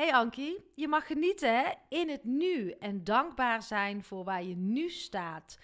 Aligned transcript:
Hey 0.00 0.12
Ankie, 0.12 0.70
je 0.74 0.88
mag 0.88 1.06
genieten 1.06 1.78
in 1.88 2.08
het 2.08 2.24
nu 2.24 2.70
en 2.70 3.04
dankbaar 3.04 3.62
zijn 3.62 4.04
voor 4.04 4.24
waar 4.24 4.44
je 4.44 4.56
nu 4.56 4.88
staat. 4.88 5.58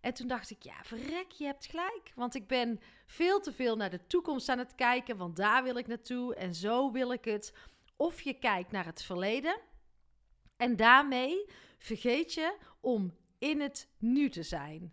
En 0.00 0.14
toen 0.14 0.26
dacht 0.26 0.50
ik, 0.50 0.62
ja, 0.62 0.74
verrek, 0.82 1.30
je 1.30 1.44
hebt 1.44 1.66
gelijk. 1.66 2.12
Want 2.14 2.34
ik 2.34 2.46
ben 2.46 2.80
veel 3.06 3.40
te 3.40 3.52
veel 3.52 3.76
naar 3.76 3.90
de 3.90 4.06
toekomst 4.06 4.48
aan 4.48 4.58
het 4.58 4.74
kijken, 4.74 5.16
want 5.16 5.36
daar 5.36 5.62
wil 5.62 5.76
ik 5.76 5.86
naartoe 5.86 6.34
en 6.34 6.54
zo 6.54 6.92
wil 6.92 7.12
ik 7.12 7.24
het. 7.24 7.54
Of 7.96 8.20
je 8.20 8.34
kijkt 8.34 8.70
naar 8.70 8.86
het 8.86 9.02
verleden 9.02 9.60
en 10.56 10.76
daarmee 10.76 11.44
vergeet 11.78 12.34
je 12.34 12.56
om 12.80 13.14
in 13.38 13.60
het 13.60 13.88
nu 13.98 14.28
te 14.28 14.42
zijn. 14.42 14.92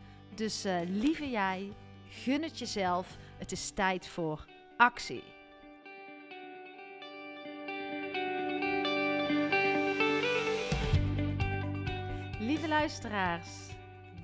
Dus 0.35 0.65
uh, 0.65 0.79
lieve 0.85 1.29
jij, 1.29 1.73
gun 2.09 2.43
het 2.43 2.59
jezelf. 2.59 3.17
Het 3.37 3.51
is 3.51 3.71
tijd 3.71 4.07
voor 4.07 4.45
actie. 4.77 5.23
Lieve 12.39 12.67
luisteraars, 12.67 13.49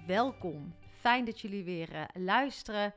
welkom. 0.06 0.76
Fijn 1.00 1.26
dat 1.26 1.40
jullie 1.40 1.64
weer 1.64 1.94
uh, 1.94 2.04
luisteren. 2.14 2.94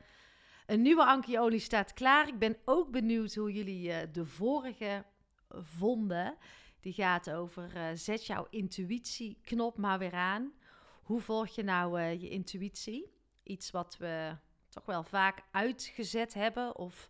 Een 0.65 0.81
nieuwe 0.81 1.05
Ankie 1.05 1.39
Olie 1.39 1.59
staat 1.59 1.93
klaar. 1.93 2.27
Ik 2.27 2.39
ben 2.39 2.57
ook 2.65 2.91
benieuwd 2.91 3.35
hoe 3.35 3.51
jullie 3.51 3.87
uh, 3.87 3.97
de 4.11 4.25
vorige 4.25 5.05
vonden. 5.49 6.37
Die 6.79 6.93
gaat 6.93 7.31
over 7.31 7.71
zet 7.93 8.25
jouw 8.25 8.47
intuïtieknop 8.49 9.77
maar 9.77 9.99
weer 9.99 10.13
aan. 10.13 10.51
Hoe 11.01 11.21
volg 11.21 11.47
je 11.47 11.63
nou 11.63 11.99
uh, 11.99 12.21
je 12.21 12.29
intuïtie? 12.29 13.13
Iets 13.43 13.71
wat 13.71 13.97
we 13.97 14.37
toch 14.69 14.85
wel 14.85 15.03
vaak 15.03 15.41
uitgezet 15.51 16.33
hebben 16.33 16.77
of 16.77 17.09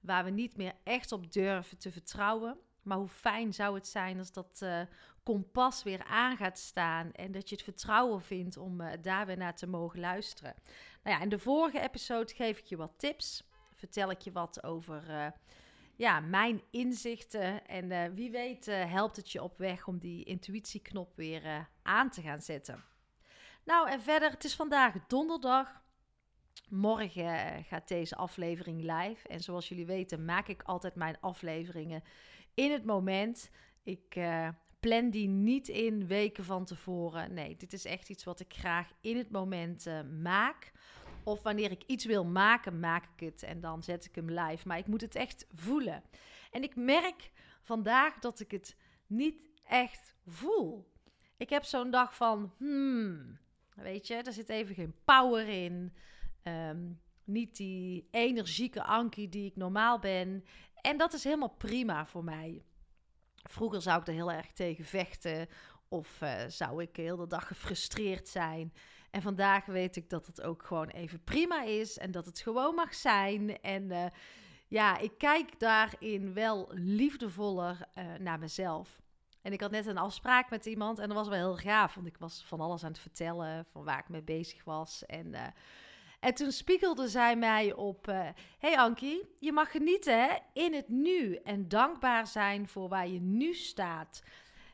waar 0.00 0.24
we 0.24 0.30
niet 0.30 0.56
meer 0.56 0.74
echt 0.84 1.12
op 1.12 1.32
durven 1.32 1.78
te 1.78 1.92
vertrouwen. 1.92 2.58
Maar 2.82 2.98
hoe 2.98 3.08
fijn 3.08 3.54
zou 3.54 3.74
het 3.74 3.86
zijn 3.86 4.18
als 4.18 4.32
dat 4.32 4.60
uh, 4.62 4.80
kompas 5.22 5.82
weer 5.82 6.04
aan 6.04 6.36
gaat 6.36 6.58
staan 6.58 7.12
en 7.12 7.32
dat 7.32 7.48
je 7.48 7.54
het 7.54 7.64
vertrouwen 7.64 8.22
vindt 8.22 8.56
om 8.56 8.80
uh, 8.80 8.92
daar 9.02 9.26
weer 9.26 9.36
naar 9.36 9.56
te 9.56 9.66
mogen 9.66 10.00
luisteren. 10.00 10.54
Nou 11.02 11.16
ja, 11.16 11.22
in 11.22 11.28
de 11.28 11.38
vorige 11.38 11.80
episode 11.80 12.34
geef 12.34 12.58
ik 12.58 12.64
je 12.64 12.76
wat 12.76 12.98
tips. 12.98 13.50
Vertel 13.74 14.10
ik 14.10 14.20
je 14.20 14.32
wat 14.32 14.62
over 14.62 15.32
ja, 15.96 16.20
mijn 16.20 16.62
inzichten. 16.70 17.66
En 17.66 18.14
wie 18.14 18.30
weet 18.30 18.66
helpt 18.66 19.16
het 19.16 19.32
je 19.32 19.42
op 19.42 19.58
weg 19.58 19.86
om 19.86 19.98
die 19.98 20.24
intuïtieknop 20.24 21.16
weer 21.16 21.68
aan 21.82 22.10
te 22.10 22.22
gaan 22.22 22.40
zetten. 22.40 22.84
Nou, 23.66 23.88
en 23.88 24.00
verder, 24.00 24.30
het 24.30 24.44
is 24.44 24.54
vandaag 24.54 24.94
donderdag. 25.06 25.82
Morgen 26.68 27.64
gaat 27.64 27.88
deze 27.88 28.16
aflevering 28.16 28.80
live. 28.80 29.28
En 29.28 29.40
zoals 29.40 29.68
jullie 29.68 29.86
weten, 29.86 30.24
maak 30.24 30.48
ik 30.48 30.62
altijd 30.62 30.94
mijn 30.94 31.20
afleveringen 31.20 32.02
in 32.54 32.72
het 32.72 32.84
moment. 32.84 33.50
Ik 33.82 34.16
uh, 34.16 34.48
plan 34.80 35.10
die 35.10 35.28
niet 35.28 35.68
in 35.68 36.06
weken 36.06 36.44
van 36.44 36.64
tevoren. 36.64 37.34
Nee, 37.34 37.56
dit 37.56 37.72
is 37.72 37.84
echt 37.84 38.08
iets 38.08 38.24
wat 38.24 38.40
ik 38.40 38.54
graag 38.54 38.90
in 39.00 39.16
het 39.16 39.30
moment 39.30 39.86
uh, 39.86 40.00
maak. 40.22 40.72
Of 41.24 41.42
wanneer 41.42 41.70
ik 41.70 41.82
iets 41.86 42.04
wil 42.04 42.24
maken, 42.24 42.80
maak 42.80 43.04
ik 43.16 43.26
het 43.26 43.42
en 43.42 43.60
dan 43.60 43.82
zet 43.82 44.04
ik 44.04 44.14
hem 44.14 44.30
live. 44.30 44.68
Maar 44.68 44.78
ik 44.78 44.86
moet 44.86 45.00
het 45.00 45.14
echt 45.14 45.46
voelen. 45.54 46.02
En 46.50 46.62
ik 46.62 46.76
merk 46.76 47.30
vandaag 47.62 48.18
dat 48.18 48.40
ik 48.40 48.50
het 48.50 48.76
niet 49.06 49.36
echt 49.64 50.14
voel. 50.26 50.90
Ik 51.36 51.50
heb 51.50 51.64
zo'n 51.64 51.90
dag 51.90 52.14
van, 52.14 52.52
hmm, 52.58 53.38
weet 53.76 54.06
je, 54.06 54.14
er 54.14 54.32
zit 54.32 54.48
even 54.48 54.74
geen 54.74 54.94
power 55.04 55.48
in. 55.48 55.92
Um, 56.42 57.00
niet 57.24 57.56
die 57.56 58.08
energieke 58.10 58.82
Ankie 58.82 59.28
die 59.28 59.46
ik 59.46 59.56
normaal 59.56 59.98
ben. 59.98 60.44
En 60.80 60.96
dat 60.96 61.12
is 61.12 61.24
helemaal 61.24 61.54
prima 61.58 62.06
voor 62.06 62.24
mij. 62.24 62.62
Vroeger 63.42 63.82
zou 63.82 64.00
ik 64.00 64.06
er 64.06 64.14
heel 64.14 64.32
erg 64.32 64.52
tegen 64.52 64.84
vechten. 64.84 65.48
Of 65.88 66.20
uh, 66.22 66.42
zou 66.48 66.82
ik 66.82 66.94
de 66.94 67.02
hele 67.02 67.26
dag 67.26 67.46
gefrustreerd 67.46 68.28
zijn. 68.28 68.72
En 69.10 69.22
vandaag 69.22 69.64
weet 69.64 69.96
ik 69.96 70.10
dat 70.10 70.26
het 70.26 70.42
ook 70.42 70.62
gewoon 70.62 70.88
even 70.88 71.24
prima 71.24 71.62
is. 71.62 71.98
En 71.98 72.10
dat 72.10 72.26
het 72.26 72.38
gewoon 72.38 72.74
mag 72.74 72.94
zijn. 72.94 73.60
En 73.60 73.82
uh, 73.82 74.06
ja, 74.68 74.98
ik 74.98 75.12
kijk 75.18 75.58
daarin 75.58 76.32
wel 76.32 76.68
liefdevoller 76.72 77.88
uh, 77.98 78.14
naar 78.14 78.38
mezelf. 78.38 79.00
En 79.46 79.52
ik 79.52 79.60
had 79.60 79.70
net 79.70 79.86
een 79.86 79.98
afspraak 79.98 80.50
met 80.50 80.66
iemand. 80.66 80.98
En 80.98 81.08
dat 81.08 81.16
was 81.16 81.28
wel 81.28 81.38
heel 81.38 81.56
gaaf. 81.56 81.94
Want 81.94 82.06
ik 82.06 82.18
was 82.18 82.44
van 82.46 82.60
alles 82.60 82.84
aan 82.84 82.90
het 82.90 82.98
vertellen. 82.98 83.66
Van 83.70 83.84
waar 83.84 83.98
ik 83.98 84.08
mee 84.08 84.22
bezig 84.22 84.64
was. 84.64 85.06
En 85.06 85.34
en 86.20 86.34
toen 86.34 86.52
spiegelde 86.52 87.08
zij 87.08 87.36
mij 87.36 87.72
op: 87.72 88.08
uh, 88.08 88.28
Hey 88.58 88.78
Ankie, 88.78 89.36
je 89.40 89.52
mag 89.52 89.70
genieten 89.70 90.42
in 90.52 90.74
het 90.74 90.88
nu 90.88 91.34
en 91.34 91.68
dankbaar 91.68 92.26
zijn 92.26 92.68
voor 92.68 92.88
waar 92.88 93.08
je 93.08 93.20
nu 93.20 93.54
staat. 93.54 94.22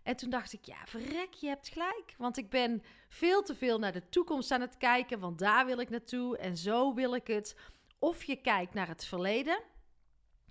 En 0.03 0.17
toen 0.17 0.31
dacht 0.31 0.53
ik: 0.53 0.65
Ja, 0.65 0.87
verrek, 0.87 1.33
je 1.33 1.49
hebt 1.49 1.69
gelijk. 1.69 2.15
Want 2.19 2.37
ik 2.37 2.51
ben 2.51 2.83
veel 3.09 3.43
te 3.43 3.55
veel 3.55 3.79
naar 3.79 3.93
de 3.93 4.09
toekomst 4.09 4.51
aan 4.51 4.61
het 4.61 4.77
kijken, 4.77 5.19
want 5.19 5.39
daar 5.39 5.67
wil 5.67 5.79
ik 5.79 5.91
naartoe 5.91 6.39
en 6.39 6.57
zo 6.57 6.95
wil 6.95 7.15
ik 7.15 7.27
het. 7.27 7.57
Of 7.99 8.25
je 8.25 8.37
kijkt 8.37 8.75
naar 8.75 8.89
het 8.89 9.05
verleden 9.05 9.63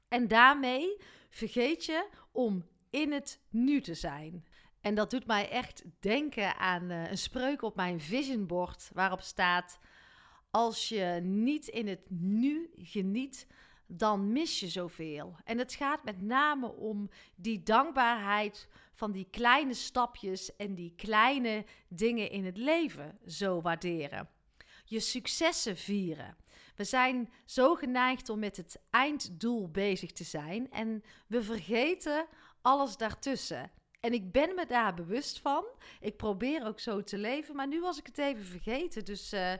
en 0.07 0.27
daarmee 0.27 0.97
vergeet 1.29 1.85
je 1.85 2.07
om 2.31 2.65
in 2.91 3.11
het 3.11 3.39
nu 3.49 3.81
te 3.81 3.93
zijn. 3.93 4.45
En 4.81 4.95
dat 4.95 5.09
doet 5.09 5.25
mij 5.25 5.49
echt 5.49 5.83
denken 5.99 6.57
aan 6.57 6.91
uh, 6.91 7.09
een 7.09 7.17
spreuk 7.17 7.61
op 7.61 7.75
mijn 7.75 7.99
visionbord 7.99 8.89
waarop 8.93 9.21
staat 9.21 9.79
als 10.51 10.89
je 10.89 11.19
niet 11.23 11.67
in 11.67 11.87
het 11.87 12.09
nu 12.09 12.69
geniet, 12.77 13.47
dan 13.87 14.31
mis 14.31 14.59
je 14.59 14.67
zoveel. 14.67 15.35
En 15.43 15.57
het 15.57 15.73
gaat 15.73 16.03
met 16.03 16.21
name 16.21 16.71
om 16.71 17.09
die 17.35 17.63
dankbaarheid 17.63 18.67
van 18.93 19.11
die 19.11 19.27
kleine 19.31 19.73
stapjes 19.73 20.55
en 20.55 20.75
die 20.75 20.93
kleine 20.95 21.65
dingen 21.87 22.29
in 22.29 22.45
het 22.45 22.57
leven 22.57 23.19
zo 23.27 23.61
waarderen. 23.61 24.29
Je 24.85 24.99
successen 24.99 25.77
vieren. 25.77 26.35
We 26.75 26.83
zijn 26.83 27.29
zo 27.45 27.75
geneigd 27.75 28.29
om 28.29 28.39
met 28.39 28.57
het 28.57 28.81
einddoel 28.89 29.69
bezig 29.69 30.11
te 30.11 30.23
zijn 30.23 30.71
en 30.71 31.03
we 31.27 31.43
vergeten 31.43 32.27
alles 32.61 32.97
daartussen. 32.97 33.71
En 33.99 34.13
ik 34.13 34.31
ben 34.31 34.55
me 34.55 34.65
daar 34.65 34.93
bewust 34.93 35.39
van. 35.39 35.65
Ik 35.99 36.17
probeer 36.17 36.65
ook 36.65 36.79
zo 36.79 37.03
te 37.03 37.17
leven, 37.17 37.55
maar 37.55 37.67
nu 37.67 37.81
was 37.81 37.99
ik 37.99 38.05
het 38.05 38.17
even 38.17 38.45
vergeten. 38.45 39.05
Dus 39.05 39.33
uh, 39.33 39.53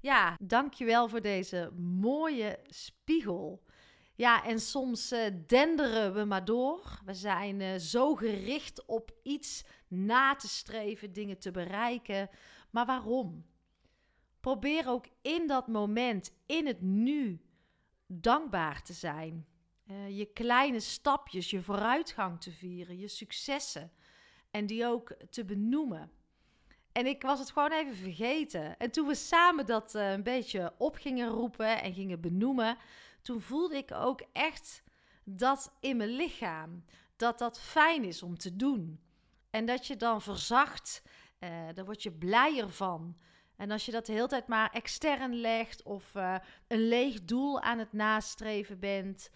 ja, 0.00 0.36
dankjewel 0.40 1.08
voor 1.08 1.20
deze 1.20 1.70
mooie 1.76 2.58
spiegel. 2.66 3.62
Ja, 4.14 4.44
en 4.44 4.60
soms 4.60 5.12
uh, 5.12 5.20
denderen 5.46 6.14
we 6.14 6.24
maar 6.24 6.44
door. 6.44 7.00
We 7.04 7.14
zijn 7.14 7.60
uh, 7.60 7.74
zo 7.74 8.14
gericht 8.14 8.84
op 8.86 9.12
iets 9.22 9.64
na 9.88 10.34
te 10.34 10.48
streven, 10.48 11.12
dingen 11.12 11.38
te 11.38 11.50
bereiken. 11.50 12.28
Maar 12.70 12.86
waarom? 12.86 13.46
Probeer 14.40 14.88
ook 14.88 15.06
in 15.22 15.46
dat 15.46 15.66
moment, 15.66 16.32
in 16.46 16.66
het 16.66 16.80
nu, 16.80 17.40
dankbaar 18.06 18.82
te 18.82 18.92
zijn. 18.92 19.46
Uh, 19.90 20.18
je 20.18 20.26
kleine 20.32 20.80
stapjes, 20.80 21.50
je 21.50 21.62
vooruitgang 21.62 22.40
te 22.40 22.52
vieren, 22.52 22.98
je 22.98 23.08
successen. 23.08 23.92
En 24.50 24.66
die 24.66 24.86
ook 24.86 25.14
te 25.30 25.44
benoemen. 25.44 26.10
En 26.92 27.06
ik 27.06 27.22
was 27.22 27.38
het 27.38 27.50
gewoon 27.50 27.72
even 27.72 27.96
vergeten. 27.96 28.78
En 28.78 28.90
toen 28.90 29.06
we 29.06 29.14
samen 29.14 29.66
dat 29.66 29.94
uh, 29.94 30.10
een 30.10 30.22
beetje 30.22 30.74
op 30.78 30.94
gingen 30.94 31.28
roepen 31.28 31.82
en 31.82 31.94
gingen 31.94 32.20
benoemen, 32.20 32.76
toen 33.22 33.40
voelde 33.40 33.76
ik 33.76 33.92
ook 33.92 34.22
echt 34.32 34.82
dat 35.24 35.76
in 35.80 35.96
mijn 35.96 36.10
lichaam. 36.10 36.84
Dat 37.16 37.38
dat 37.38 37.60
fijn 37.60 38.04
is 38.04 38.22
om 38.22 38.38
te 38.38 38.56
doen. 38.56 39.00
En 39.50 39.66
dat 39.66 39.86
je 39.86 39.96
dan 39.96 40.22
verzacht, 40.22 41.02
uh, 41.40 41.50
daar 41.74 41.84
word 41.84 42.02
je 42.02 42.12
blijer 42.12 42.70
van. 42.70 43.16
En 43.56 43.70
als 43.70 43.86
je 43.86 43.92
dat 43.92 44.06
de 44.06 44.12
hele 44.12 44.26
tijd 44.26 44.46
maar 44.46 44.70
extern 44.72 45.34
legt 45.34 45.82
of 45.82 46.14
een 46.66 46.88
leeg 46.88 47.24
doel 47.24 47.60
aan 47.60 47.78
het 47.78 47.92
nastreven 47.92 48.78
bent 48.78 49.30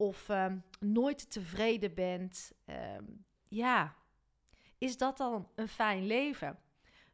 of 0.00 0.28
uh, 0.28 0.46
nooit 0.78 1.30
tevreden 1.30 1.94
bent, 1.94 2.52
ehm, 2.64 3.04
ja, 3.48 3.96
is 4.78 4.96
dat 4.96 5.16
dan 5.16 5.48
een 5.54 5.68
fijn 5.68 6.06
leven? 6.06 6.58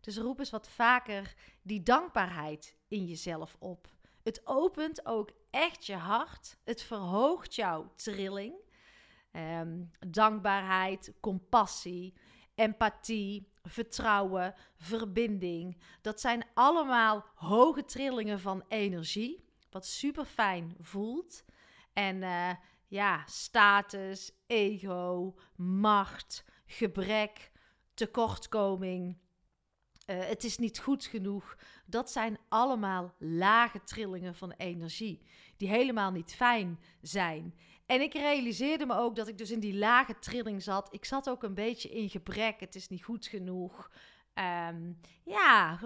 Dus 0.00 0.18
roep 0.18 0.38
eens 0.38 0.50
wat 0.50 0.68
vaker 0.68 1.34
die 1.62 1.82
dankbaarheid 1.82 2.76
in 2.88 3.04
jezelf 3.04 3.56
op. 3.58 3.94
Het 4.22 4.40
opent 4.44 5.06
ook 5.06 5.30
echt 5.50 5.86
je 5.86 5.94
hart. 5.94 6.58
Het 6.64 6.82
verhoogt 6.82 7.54
jouw 7.54 7.92
trilling. 7.96 8.54
Um, 9.32 9.90
dankbaarheid, 10.08 11.12
compassie, 11.20 12.14
empathie, 12.54 13.52
vertrouwen, 13.62 14.54
verbinding. 14.76 15.80
Dat 16.00 16.20
zijn 16.20 16.44
allemaal 16.54 17.24
hoge 17.34 17.84
trillingen 17.84 18.40
van 18.40 18.64
energie. 18.68 19.44
Wat 19.70 19.86
super 19.86 20.24
fijn 20.24 20.74
voelt. 20.78 21.44
En 21.92 22.16
uh, 22.16 22.50
ja, 22.96 23.22
status, 23.26 24.32
ego, 24.46 25.34
macht, 25.56 26.44
gebrek, 26.66 27.50
tekortkoming. 27.94 29.16
Uh, 30.06 30.24
het 30.24 30.44
is 30.44 30.58
niet 30.58 30.78
goed 30.78 31.04
genoeg. 31.04 31.56
Dat 31.86 32.10
zijn 32.10 32.38
allemaal 32.48 33.14
lage 33.18 33.82
trillingen 33.84 34.34
van 34.34 34.52
energie, 34.52 35.22
die 35.56 35.68
helemaal 35.68 36.10
niet 36.10 36.34
fijn 36.34 36.80
zijn. 37.00 37.54
En 37.86 38.00
ik 38.00 38.12
realiseerde 38.12 38.86
me 38.86 38.94
ook 38.94 39.16
dat 39.16 39.28
ik 39.28 39.38
dus 39.38 39.50
in 39.50 39.60
die 39.60 39.78
lage 39.78 40.18
trilling 40.18 40.62
zat. 40.62 40.94
Ik 40.94 41.04
zat 41.04 41.28
ook 41.28 41.42
een 41.42 41.54
beetje 41.54 41.88
in 41.88 42.08
gebrek. 42.10 42.60
Het 42.60 42.74
is 42.74 42.88
niet 42.88 43.04
goed 43.04 43.26
genoeg. 43.26 43.90
Um, 44.68 45.00
ja, 45.24 45.78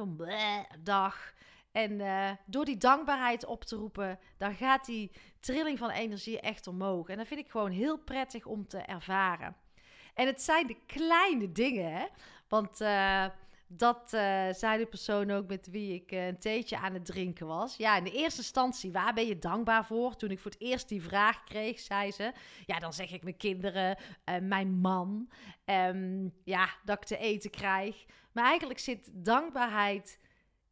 dag. 0.82 1.32
En 1.72 2.00
uh, 2.00 2.30
door 2.46 2.64
die 2.64 2.76
dankbaarheid 2.76 3.46
op 3.46 3.64
te 3.64 3.76
roepen, 3.76 4.18
dan 4.36 4.54
gaat 4.54 4.84
die 4.84 5.10
trilling 5.40 5.78
van 5.78 5.90
energie 5.90 6.40
echt 6.40 6.66
omhoog. 6.66 7.08
En 7.08 7.16
dat 7.16 7.26
vind 7.26 7.40
ik 7.40 7.50
gewoon 7.50 7.70
heel 7.70 7.98
prettig 7.98 8.46
om 8.46 8.66
te 8.66 8.78
ervaren. 8.78 9.56
En 10.14 10.26
het 10.26 10.42
zijn 10.42 10.66
de 10.66 10.76
kleine 10.86 11.52
dingen, 11.52 11.92
hè? 11.92 12.06
Want 12.48 12.80
uh, 12.80 13.26
dat 13.66 14.12
uh, 14.14 14.52
zei 14.52 14.78
de 14.78 14.86
persoon 14.86 15.30
ook 15.30 15.46
met 15.46 15.68
wie 15.70 15.94
ik 15.94 16.10
een 16.10 16.38
theetje 16.38 16.78
aan 16.78 16.94
het 16.94 17.04
drinken 17.04 17.46
was. 17.46 17.76
Ja, 17.76 17.96
in 17.96 18.04
de 18.04 18.12
eerste 18.12 18.40
instantie, 18.40 18.92
waar 18.92 19.14
ben 19.14 19.26
je 19.26 19.38
dankbaar 19.38 19.86
voor? 19.86 20.16
Toen 20.16 20.30
ik 20.30 20.38
voor 20.40 20.50
het 20.50 20.60
eerst 20.60 20.88
die 20.88 21.02
vraag 21.02 21.44
kreeg, 21.44 21.80
zei 21.80 22.12
ze. 22.12 22.32
Ja, 22.66 22.78
dan 22.78 22.92
zeg 22.92 23.12
ik 23.12 23.22
mijn 23.22 23.36
kinderen, 23.36 23.98
mijn 24.42 24.80
man. 24.80 25.30
Um, 25.64 26.32
ja, 26.44 26.68
dat 26.84 26.96
ik 26.96 27.04
te 27.04 27.18
eten 27.18 27.50
krijg. 27.50 28.04
Maar 28.32 28.44
eigenlijk 28.44 28.78
zit 28.78 29.10
dankbaarheid 29.12 30.18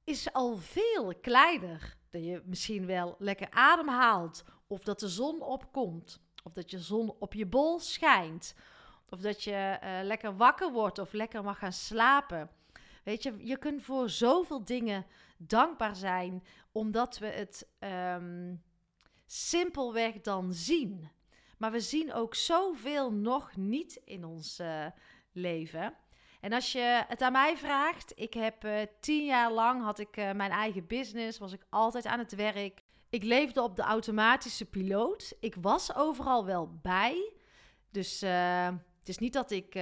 is 0.08 0.32
al 0.32 0.56
veel 0.56 1.14
kleiner. 1.20 1.96
Dat 2.10 2.24
je 2.24 2.42
misschien 2.44 2.86
wel 2.86 3.16
lekker 3.18 3.50
ademhaalt. 3.50 4.44
Of 4.66 4.82
dat 4.82 5.00
de 5.00 5.08
zon 5.08 5.40
opkomt. 5.42 6.20
Of 6.44 6.52
dat 6.52 6.70
je 6.70 6.78
zon 6.78 7.14
op 7.18 7.34
je 7.34 7.46
bol 7.46 7.78
schijnt. 7.78 8.54
Of 9.08 9.20
dat 9.20 9.44
je 9.44 9.78
lekker 10.02 10.36
wakker 10.36 10.72
wordt 10.72 10.98
of 10.98 11.12
lekker 11.12 11.44
mag 11.44 11.58
gaan 11.58 11.72
slapen. 11.72 12.50
Weet 13.04 13.22
je, 13.22 13.34
je 13.38 13.58
kunt 13.58 13.82
voor 13.82 14.10
zoveel 14.10 14.64
dingen 14.64 15.06
dankbaar 15.36 15.96
zijn, 15.96 16.44
omdat 16.72 17.18
we 17.18 17.26
het 17.26 17.68
um, 18.14 18.62
simpelweg 19.26 20.20
dan 20.20 20.52
zien. 20.52 21.10
Maar 21.58 21.70
we 21.72 21.80
zien 21.80 22.12
ook 22.12 22.34
zoveel 22.34 23.12
nog 23.12 23.56
niet 23.56 24.00
in 24.04 24.24
ons 24.24 24.60
uh, 24.60 24.86
leven. 25.32 25.94
En 26.40 26.52
als 26.52 26.72
je 26.72 27.04
het 27.08 27.22
aan 27.22 27.32
mij 27.32 27.56
vraagt, 27.56 28.12
ik 28.14 28.34
heb 28.34 28.64
uh, 28.64 28.80
tien 29.00 29.24
jaar 29.24 29.52
lang 29.52 29.82
had 29.82 29.98
ik 29.98 30.16
uh, 30.16 30.32
mijn 30.32 30.50
eigen 30.50 30.86
business, 30.86 31.38
was 31.38 31.52
ik 31.52 31.66
altijd 31.70 32.06
aan 32.06 32.18
het 32.18 32.34
werk. 32.34 32.82
Ik 33.08 33.22
leefde 33.22 33.62
op 33.62 33.76
de 33.76 33.82
automatische 33.82 34.64
piloot. 34.64 35.34
Ik 35.40 35.54
was 35.54 35.94
overal 35.94 36.44
wel 36.44 36.78
bij. 36.82 37.32
Dus 37.90 38.20
het 38.20 39.08
is 39.08 39.18
niet 39.18 39.32
dat 39.32 39.50
ik, 39.50 39.74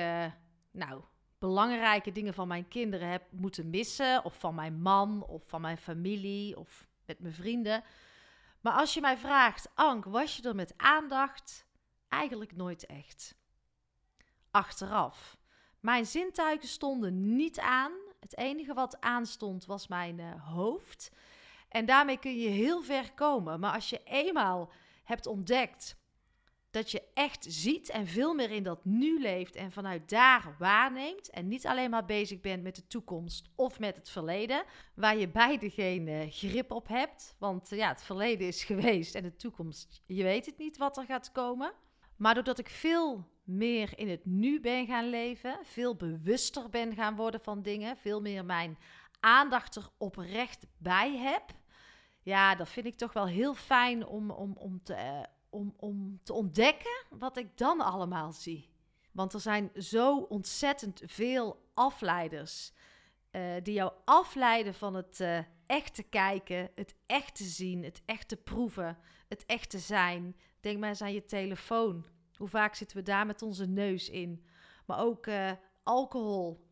nou, 0.71 1.03
belangrijke 1.39 2.13
dingen 2.13 2.35
van 2.35 2.49
mijn 2.49 2.69
kinderen 2.69 3.09
heb 3.09 3.23
moeten 3.31 3.71
missen, 3.71 4.25
of 4.25 4.39
van 4.39 4.55
mijn 4.55 4.81
man, 4.81 5.25
of 5.27 5.49
van 5.49 5.61
mijn 5.61 5.79
familie, 5.79 6.59
of 6.59 6.87
met 7.07 7.21
mijn 7.21 7.35
vrienden. 7.35 7.85
Maar 8.61 8.73
als 8.73 8.95
je 8.95 9.01
mij 9.01 9.19
vraagt, 9.19 9.69
Ank, 9.75 10.05
was 10.05 10.37
je 10.37 10.43
er 10.49 10.55
met 10.55 10.75
aandacht? 10.77 11.67
Eigenlijk 12.09 12.57
nooit 12.57 12.87
echt. 12.87 13.35
Achteraf. 14.51 15.36
Mijn 15.87 16.07
zintuigen 16.07 16.69
stonden 16.69 17.37
niet 17.37 17.59
aan. 17.59 17.93
Het 18.21 18.37
enige 18.37 18.75
wat 18.75 19.01
aanstond 19.01 19.67
was 19.67 19.89
mijn 19.89 20.19
uh, 20.19 20.55
hoofd. 20.55 21.11
En 21.69 21.87
daarmee 21.87 22.19
kun 22.19 22.39
je 22.39 22.49
heel 22.49 22.83
ver 22.83 23.13
komen. 23.15 23.61
Maar 23.61 23.75
als 23.75 23.91
je 23.91 24.01
eenmaal 24.05 24.71
hebt 25.05 25.27
ontdekt 25.27 25.97
dat 26.71 26.91
je 26.91 27.03
echt 27.15 27.47
ziet 27.49 27.89
en 27.89 28.07
veel 28.07 28.35
meer 28.35 28.51
in 28.51 28.63
dat 28.63 28.85
nu 28.85 29.21
leeft 29.21 29.55
en 29.55 29.73
vanuit 29.73 30.09
daar 30.09 30.57
waarneemt. 30.59 31.31
En 31.31 31.49
niet 31.49 31.67
alleen 31.67 31.91
maar 31.91 32.05
bezig 32.05 32.41
bent 32.41 32.63
met 32.63 32.77
de 32.77 32.87
toekomst 32.87 33.51
of 33.55 33.79
met 33.79 33.97
het 33.97 34.11
verleden, 34.11 34.65
waar 34.95 35.17
je 35.17 35.29
beide 35.29 35.71
geen 35.71 36.07
uh, 36.07 36.31
grip 36.31 36.71
op 36.71 36.89
hebt. 36.89 37.35
Want 37.39 37.73
uh, 37.73 37.79
ja, 37.79 37.89
het 37.89 38.03
verleden 38.03 38.47
is 38.47 38.65
geweest 38.65 39.15
en 39.15 39.23
de 39.23 39.37
toekomst, 39.37 40.03
je 40.07 40.23
weet 40.23 40.47
het 40.47 40.59
niet 40.59 40.77
wat 40.77 40.97
er 40.97 41.05
gaat 41.05 41.33
komen. 41.33 41.73
Maar 42.17 42.35
doordat 42.35 42.59
ik 42.59 42.69
veel 42.69 43.35
meer 43.47 43.99
in 43.99 44.09
het 44.09 44.25
nu 44.25 44.61
ben 44.61 44.87
gaan 44.87 45.11
leven, 45.11 45.59
veel 45.63 45.97
bewuster 45.97 46.71
ben 46.71 46.95
gaan 46.95 47.17
worden 47.17 47.41
van 47.41 47.63
dingen, 47.63 47.97
veel 47.97 48.21
meer 48.21 48.45
mijn 48.45 48.79
aandacht 49.21 49.77
er 49.77 49.89
oprecht 49.99 50.67
bij 50.79 51.17
heb. 51.17 51.43
Ja, 52.23 52.55
dat 52.55 52.69
vind 52.69 52.87
ik 52.87 52.97
toch 52.97 53.13
wel 53.13 53.27
heel 53.27 53.55
fijn 53.55 54.07
om, 54.07 54.31
om, 54.31 54.53
om 54.57 54.83
te, 54.83 54.95
uh, 54.95 55.23
om, 55.51 55.75
om 55.77 56.21
te 56.23 56.33
ontdekken 56.33 57.05
wat 57.11 57.37
ik 57.37 57.59
dan 57.59 57.81
allemaal 57.81 58.33
zie. 58.33 58.71
Want 59.13 59.33
er 59.33 59.41
zijn 59.41 59.71
zo 59.75 60.19
ontzettend 60.19 61.03
veel 61.05 61.71
afleiders 61.75 62.73
uh, 63.33 63.55
die 63.63 63.75
jou 63.75 63.93
afleiden 64.05 64.75
van 64.75 64.95
het 64.95 65.21
uh, 65.21 65.39
echte 65.67 66.03
kijken, 66.03 66.71
het 66.75 66.95
echte 67.07 67.45
zien, 67.45 67.85
het 67.85 68.03
echte 68.05 68.37
proeven, 68.37 68.99
het 69.29 69.47
echte 69.47 69.79
zijn. 69.79 70.37
Denk 70.61 70.79
maar 70.79 70.89
eens 70.89 71.03
aan 71.03 71.13
je 71.13 71.25
telefoon. 71.25 72.07
Hoe 72.37 72.49
vaak 72.49 72.75
zitten 72.75 72.97
we 72.97 73.03
daar 73.03 73.27
met 73.27 73.43
onze 73.43 73.67
neus 73.67 74.09
in? 74.09 74.45
Maar 74.87 74.99
ook 74.99 75.27
uh, 75.27 75.51
alcohol. 75.83 76.65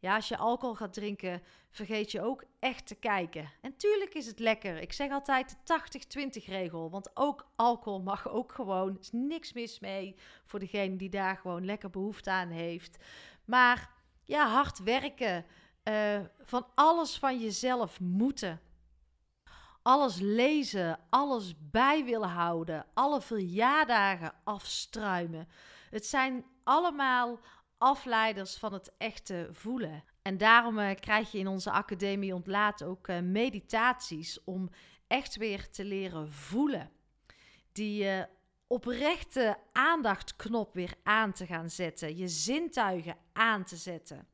Ja, 0.00 0.14
als 0.14 0.28
je 0.28 0.36
alcohol 0.36 0.74
gaat 0.74 0.92
drinken, 0.92 1.42
vergeet 1.70 2.10
je 2.10 2.22
ook 2.22 2.44
echt 2.58 2.86
te 2.86 2.94
kijken. 2.94 3.50
En 3.60 3.76
tuurlijk 3.76 4.14
is 4.14 4.26
het 4.26 4.38
lekker. 4.38 4.76
Ik 4.76 4.92
zeg 4.92 5.10
altijd 5.10 5.56
de 5.64 6.40
80-20 6.40 6.44
regel. 6.44 6.90
Want 6.90 7.10
ook 7.14 7.46
alcohol 7.56 8.00
mag 8.00 8.28
ook 8.28 8.52
gewoon. 8.52 8.88
Er 8.88 9.00
is 9.00 9.12
niks 9.12 9.52
mis 9.52 9.80
mee 9.80 10.14
voor 10.44 10.58
degene 10.58 10.96
die 10.96 11.10
daar 11.10 11.36
gewoon 11.36 11.64
lekker 11.64 11.90
behoefte 11.90 12.30
aan 12.30 12.48
heeft. 12.48 13.04
Maar 13.44 13.90
ja, 14.24 14.48
hard 14.48 14.78
werken. 14.78 15.44
Uh, 15.84 16.20
van 16.40 16.66
alles 16.74 17.18
van 17.18 17.40
jezelf 17.40 18.00
moeten. 18.00 18.60
Alles 19.82 20.18
lezen, 20.20 20.98
alles 21.10 21.54
bij 21.70 22.04
willen 22.04 22.28
houden, 22.28 22.86
alle 22.94 23.20
verjaardagen 23.20 24.32
afstruimen. 24.44 25.48
Het 25.90 26.06
zijn 26.06 26.44
allemaal 26.64 27.40
afleiders 27.78 28.56
van 28.56 28.72
het 28.72 28.92
echte 28.98 29.48
voelen. 29.52 30.04
En 30.22 30.38
daarom 30.38 30.78
uh, 30.78 30.90
krijg 30.94 31.32
je 31.32 31.38
in 31.38 31.46
onze 31.46 31.70
academie 31.70 32.34
ontlaat 32.34 32.82
ook 32.82 33.08
uh, 33.08 33.20
meditaties 33.20 34.44
om 34.44 34.70
echt 35.06 35.36
weer 35.36 35.70
te 35.70 35.84
leren 35.84 36.32
voelen. 36.32 36.90
Die 37.72 38.04
uh, 38.04 38.22
oprechte 38.66 39.58
aandachtknop 39.72 40.74
weer 40.74 40.94
aan 41.02 41.32
te 41.32 41.46
gaan 41.46 41.70
zetten, 41.70 42.16
je 42.16 42.28
zintuigen 42.28 43.16
aan 43.32 43.64
te 43.64 43.76
zetten. 43.76 44.28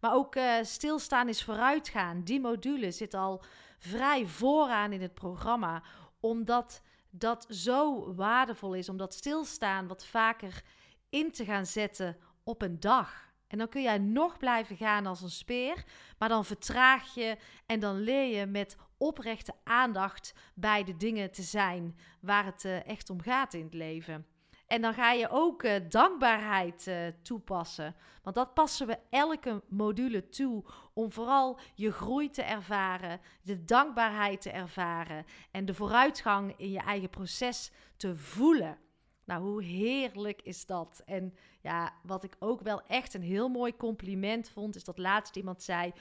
Maar 0.00 0.14
ook 0.14 0.36
stilstaan 0.62 1.28
is 1.28 1.44
vooruitgaan. 1.44 2.22
Die 2.22 2.40
module 2.40 2.90
zit 2.90 3.14
al 3.14 3.44
vrij 3.78 4.26
vooraan 4.26 4.92
in 4.92 5.02
het 5.02 5.14
programma, 5.14 5.82
omdat 6.20 6.82
dat 7.10 7.46
zo 7.48 8.14
waardevol 8.14 8.74
is 8.74 8.88
om 8.88 8.96
dat 8.96 9.14
stilstaan 9.14 9.86
wat 9.86 10.06
vaker 10.06 10.62
in 11.08 11.32
te 11.32 11.44
gaan 11.44 11.66
zetten 11.66 12.16
op 12.42 12.62
een 12.62 12.80
dag. 12.80 13.26
En 13.46 13.58
dan 13.58 13.68
kun 13.68 13.82
jij 13.82 13.98
nog 13.98 14.38
blijven 14.38 14.76
gaan 14.76 15.06
als 15.06 15.22
een 15.22 15.30
speer, 15.30 15.84
maar 16.18 16.28
dan 16.28 16.44
vertraag 16.44 17.14
je 17.14 17.36
en 17.66 17.80
dan 17.80 18.00
leer 18.00 18.38
je 18.38 18.46
met 18.46 18.76
oprechte 18.96 19.52
aandacht 19.64 20.34
bij 20.54 20.84
de 20.84 20.96
dingen 20.96 21.30
te 21.30 21.42
zijn 21.42 21.98
waar 22.20 22.44
het 22.44 22.64
uh, 22.64 22.86
echt 22.86 23.10
om 23.10 23.22
gaat 23.22 23.54
in 23.54 23.64
het 23.64 23.74
leven. 23.74 24.26
En 24.68 24.82
dan 24.82 24.94
ga 24.94 25.12
je 25.12 25.28
ook 25.30 25.62
uh, 25.62 25.74
dankbaarheid 25.88 26.86
uh, 26.86 27.06
toepassen. 27.22 27.94
Want 28.22 28.36
dat 28.36 28.54
passen 28.54 28.86
we 28.86 28.98
elke 29.10 29.62
module 29.68 30.28
toe 30.28 30.64
om 30.92 31.12
vooral 31.12 31.58
je 31.74 31.92
groei 31.92 32.30
te 32.30 32.42
ervaren, 32.42 33.20
de 33.42 33.64
dankbaarheid 33.64 34.40
te 34.40 34.50
ervaren 34.50 35.24
en 35.50 35.64
de 35.64 35.74
vooruitgang 35.74 36.54
in 36.56 36.70
je 36.70 36.78
eigen 36.78 37.10
proces 37.10 37.70
te 37.96 38.16
voelen. 38.16 38.78
Nou, 39.24 39.42
hoe 39.42 39.62
heerlijk 39.62 40.42
is 40.42 40.66
dat? 40.66 41.02
En 41.06 41.34
ja, 41.60 41.94
wat 42.02 42.24
ik 42.24 42.36
ook 42.38 42.60
wel 42.60 42.82
echt 42.82 43.14
een 43.14 43.22
heel 43.22 43.48
mooi 43.48 43.76
compliment 43.76 44.48
vond, 44.48 44.76
is 44.76 44.84
dat 44.84 44.98
laatst 44.98 45.36
iemand 45.36 45.62
zei: 45.62 45.92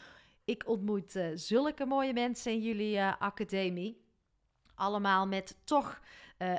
Ik 0.46 0.68
ontmoet 0.68 1.16
uh, 1.16 1.28
zulke 1.34 1.86
mooie 1.86 2.14
mensen 2.14 2.52
in 2.52 2.62
jullie 2.62 3.02
academie. 3.04 4.06
Allemaal 4.76 5.28
met 5.28 5.58
toch 5.64 6.02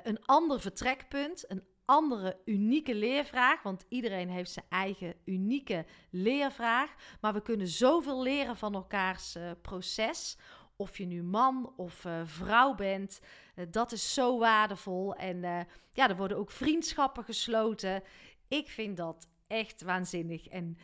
een 0.02 0.24
ander 0.24 0.60
vertrekpunt, 0.60 1.50
een 1.50 1.62
andere 1.88 2.38
unieke 2.44 2.94
leervraag. 2.94 3.62
Want 3.62 3.84
iedereen 3.88 4.28
heeft 4.28 4.50
zijn 4.50 4.66
eigen 4.68 5.14
unieke 5.24 5.84
leervraag. 6.10 6.94
Maar 7.20 7.32
we 7.32 7.42
kunnen 7.42 7.68
zoveel 7.68 8.22
leren 8.22 8.56
van 8.56 8.74
elkaars 8.74 9.36
proces 9.62 10.38
of 10.76 10.98
je 10.98 11.06
nu 11.06 11.22
man 11.22 11.72
of 11.76 12.04
uh, 12.04 12.20
vrouw 12.24 12.74
bent. 12.74 13.20
Uh, 13.56 13.64
dat 13.70 13.92
is 13.92 14.14
zo 14.14 14.38
waardevol. 14.38 15.14
En 15.14 15.66
ja, 15.92 16.08
er 16.08 16.16
worden 16.16 16.36
ook 16.36 16.50
vriendschappen 16.50 17.24
gesloten. 17.24 18.02
Ik 18.48 18.68
vind 18.68 18.96
dat 18.96 19.28
echt 19.46 19.82
waanzinnig. 19.82 20.48
En 20.48 20.78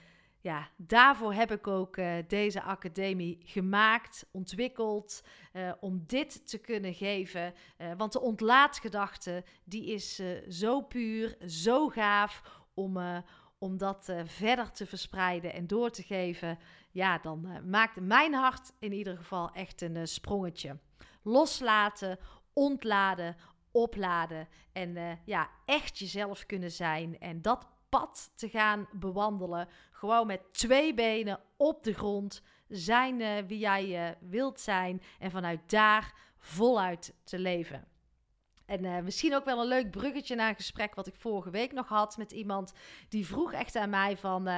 ja, 0.45 0.69
daarvoor 0.77 1.33
heb 1.33 1.53
ik 1.53 1.67
ook 1.67 1.99
deze 2.29 2.63
academie 2.63 3.39
gemaakt, 3.45 4.27
ontwikkeld, 4.31 5.23
om 5.81 6.05
dit 6.07 6.49
te 6.49 6.59
kunnen 6.59 6.95
geven. 6.95 7.55
want 7.97 8.13
de 8.13 8.21
ontlaatgedachte, 8.21 9.45
die 9.65 9.87
is 9.87 10.23
zo 10.49 10.81
puur, 10.81 11.37
zo 11.47 11.89
gaaf 11.89 12.63
om, 12.75 13.23
om 13.59 13.77
dat 13.77 14.13
verder 14.25 14.71
te 14.71 14.87
verspreiden 14.87 15.53
en 15.53 15.67
door 15.67 15.91
te 15.91 16.03
geven 16.03 16.59
ja, 16.91 17.19
dan 17.19 17.71
maakt 17.71 18.01
mijn 18.01 18.35
hart 18.35 18.73
in 18.79 18.93
ieder 18.93 19.17
geval 19.17 19.51
echt 19.53 19.83
een 19.83 20.09
sprongetje. 20.09 20.79
Loslaten, 21.23 22.19
ontladen, 22.53 23.37
opladen 23.71 24.49
en 24.73 25.21
ja, 25.25 25.51
echt 25.65 25.99
jezelf 25.99 26.47
kunnen 26.47 26.71
zijn 26.71 27.19
en 27.19 27.43
dat 27.43 27.74
pad 27.99 28.33
te 28.35 28.49
gaan 28.49 28.89
bewandelen. 28.93 29.69
Gewoon 29.91 30.27
met 30.27 30.53
twee 30.53 30.95
benen 30.95 31.41
op 31.57 31.83
de 31.83 31.93
grond 31.95 32.43
zijn 32.69 33.47
wie 33.47 33.59
jij 33.59 34.17
wilt 34.21 34.61
zijn 34.61 35.03
en 35.19 35.31
vanuit 35.31 35.71
daar 35.71 36.15
voluit 36.39 37.15
te 37.25 37.39
leven. 37.39 37.85
En 38.67 39.05
misschien 39.05 39.35
ook 39.35 39.45
wel 39.45 39.61
een 39.61 39.67
leuk 39.67 39.91
bruggetje 39.91 40.35
naar 40.35 40.49
een 40.49 40.55
gesprek 40.55 40.95
wat 40.95 41.07
ik 41.07 41.15
vorige 41.17 41.51
week 41.51 41.73
nog 41.73 41.89
had 41.89 42.17
met 42.17 42.33
iemand 42.33 42.73
die 43.09 43.27
vroeg 43.27 43.53
echt 43.53 43.77
aan 43.77 43.91
mij 43.91 44.17
van 44.17 44.49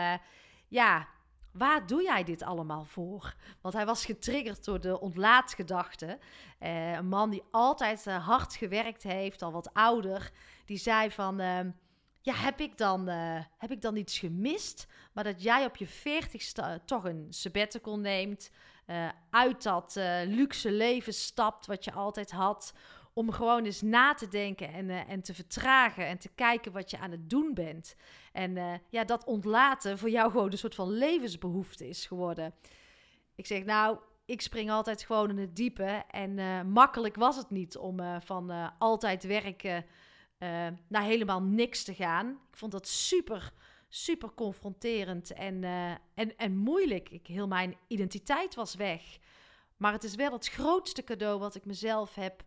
ja, 0.69 1.09
Waar 1.53 1.87
doe 1.87 2.03
jij 2.03 2.25
dit 2.25 2.43
allemaal 2.43 2.85
voor? 2.85 3.35
Want 3.61 3.75
hij 3.75 3.87
was 3.87 4.05
getriggerd 4.05 4.65
door 4.65 4.81
de 4.81 5.01
ontlaatgedachte. 5.01 6.19
Een 6.59 7.09
man 7.09 7.31
die 7.31 7.43
altijd 7.51 8.05
hard 8.05 8.55
gewerkt 8.55 9.03
heeft, 9.03 9.43
al 9.43 9.53
wat 9.53 9.73
ouder. 9.73 10.31
Die 10.65 10.77
zei 10.77 11.11
van, 11.11 11.41
uh, 11.41 11.61
ja, 12.27 12.35
heb 12.35 12.61
ik, 12.61 12.79
dan, 12.79 13.09
eh, 13.09 13.41
heb 13.59 13.71
ik 13.71 13.81
dan 13.81 13.97
iets 13.97 14.19
gemist? 14.19 14.87
Maar 15.13 15.25
dat 15.25 15.43
jij 15.43 15.65
op 15.65 15.77
je 15.77 15.87
veertigste 15.87 16.81
toch 16.85 17.05
een 17.05 17.27
sabbatical 17.31 17.99
neemt. 17.99 18.51
uit 19.31 19.63
dat 19.63 19.95
luxe 20.27 20.71
leven 20.71 21.15
stapt 21.15 21.67
wat 21.67 21.85
je 21.85 21.93
altijd 21.93 22.31
had 22.31 22.73
om 23.13 23.33
gewoon 23.33 23.65
eens 23.65 23.83
na 23.83 24.15
te 24.15 24.29
denken 24.29 24.73
en, 24.73 24.91
en 24.91 25.23
te 25.23 25.35
vertragen 25.35 26.07
en 26.07 26.19
te 26.19 26.29
kijken 26.35 26.73
wat 26.73 26.91
je 26.91 26.99
aan 26.99 27.11
het 27.11 27.31
doen 27.31 27.55
bent. 27.55 27.97
En 28.33 28.81
ja, 28.91 29.05
dat 29.05 29.25
ontlaten 29.25 29.99
voor 29.99 30.11
jou 30.11 30.31
gewoon 30.31 30.53
een 30.53 30.59
soort 30.59 30.75
van 30.75 30.91
levensbehoefte 30.91 31.89
is 31.89 32.07
geworden. 32.07 32.55
Ik 33.35 33.47
zeg, 33.47 33.65
nou, 33.65 33.99
ik 34.25 34.41
spring 34.41 34.71
altijd 34.71 35.03
gewoon 35.03 35.31
in 35.31 35.39
het 35.39 35.57
diepe. 35.57 36.05
En 36.11 36.35
makkelijk 36.73 37.17
was 37.17 37.37
het 37.37 37.51
niet 37.51 37.77
om 37.77 38.21
van 38.21 38.73
altijd 38.79 39.25
werken 39.25 39.85
naar 40.89 41.03
helemaal 41.03 41.43
niks 41.43 41.85
te 41.85 41.95
gaan. 41.95 42.29
Ik 42.51 42.57
vond 42.57 42.73
dat 42.73 42.89
super, 42.89 43.53
super 43.89 44.35
confronterend 44.35 45.33
en, 45.33 45.65
en, 46.15 46.37
en 46.37 46.57
moeilijk. 46.57 47.11
Ik, 47.11 47.27
heel 47.27 47.47
mijn 47.47 47.77
identiteit 47.87 48.55
was 48.55 48.75
weg. 48.75 49.19
Maar 49.77 49.93
het 49.93 50.05
is 50.05 50.15
wel 50.15 50.33
het 50.33 50.49
grootste 50.49 51.05
cadeau 51.05 51.39
wat 51.39 51.55
ik 51.55 51.65
mezelf 51.65 52.15
heb 52.15 52.45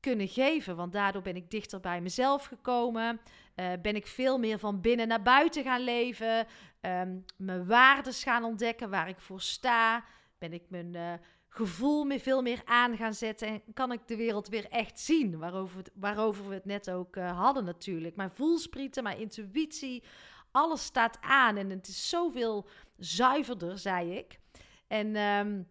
kunnen 0.00 0.28
geven. 0.28 0.76
Want 0.76 0.92
daardoor 0.92 1.22
ben 1.22 1.36
ik 1.36 1.50
dichter 1.50 1.80
bij 1.80 2.00
mezelf 2.00 2.44
gekomen. 2.44 3.20
Uh, 3.56 3.72
ben 3.82 3.96
ik 3.96 4.06
veel 4.06 4.38
meer 4.38 4.58
van 4.58 4.80
binnen 4.80 5.08
naar 5.08 5.22
buiten 5.22 5.62
gaan 5.62 5.80
leven. 5.80 6.46
Um, 6.80 7.24
mijn 7.36 7.66
waardes 7.66 8.22
gaan 8.22 8.44
ontdekken, 8.44 8.90
waar 8.90 9.08
ik 9.08 9.20
voor 9.20 9.40
sta. 9.40 10.04
Ben 10.38 10.52
ik 10.52 10.62
mijn 10.68 10.94
uh, 10.96 11.12
gevoel 11.56 12.04
meer, 12.04 12.20
veel 12.20 12.42
meer 12.42 12.62
aan 12.64 12.96
gaan 12.96 13.14
zetten. 13.14 13.48
En 13.48 13.62
kan 13.74 13.92
ik 13.92 14.00
de 14.06 14.16
wereld 14.16 14.48
weer 14.48 14.66
echt 14.70 15.00
zien. 15.00 15.38
Waarover, 15.38 15.82
waarover 15.94 16.48
we 16.48 16.54
het 16.54 16.64
net 16.64 16.90
ook 16.90 17.16
uh, 17.16 17.38
hadden 17.38 17.64
natuurlijk. 17.64 18.16
Mijn 18.16 18.30
voelsprieten, 18.30 19.02
mijn 19.02 19.18
intuïtie. 19.18 20.02
Alles 20.50 20.84
staat 20.84 21.18
aan. 21.20 21.56
En 21.56 21.70
het 21.70 21.88
is 21.88 22.08
zoveel 22.08 22.68
zuiverder, 22.96 23.78
zei 23.78 24.16
ik. 24.16 24.38
En... 24.86 25.16
Um, 25.16 25.68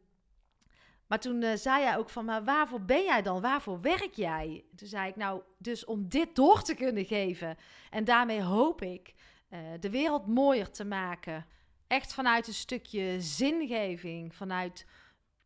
maar 1.07 1.19
toen 1.19 1.41
uh, 1.41 1.53
zei 1.55 1.83
hij 1.83 1.97
ook 1.97 2.09
van, 2.09 2.25
maar 2.25 2.43
waarvoor 2.43 2.81
ben 2.81 3.03
jij 3.03 3.21
dan? 3.21 3.41
Waarvoor 3.41 3.81
werk 3.81 4.13
jij? 4.13 4.65
Toen 4.75 4.87
zei 4.87 5.09
ik, 5.09 5.15
nou, 5.15 5.41
dus 5.57 5.85
om 5.85 6.09
dit 6.09 6.35
door 6.35 6.61
te 6.61 6.75
kunnen 6.75 7.05
geven. 7.05 7.57
En 7.89 8.03
daarmee 8.03 8.41
hoop 8.41 8.81
ik 8.81 9.13
uh, 9.49 9.59
de 9.79 9.89
wereld 9.89 10.27
mooier 10.27 10.71
te 10.71 10.85
maken. 10.85 11.45
Echt 11.87 12.13
vanuit 12.13 12.47
een 12.47 12.53
stukje 12.53 13.21
zingeving, 13.21 14.35
vanuit 14.35 14.85